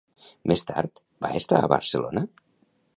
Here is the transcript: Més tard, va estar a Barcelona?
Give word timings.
Més 0.51 0.63
tard, 0.69 1.03
va 1.27 1.33
estar 1.43 1.63
a 1.67 1.71
Barcelona? 1.77 2.29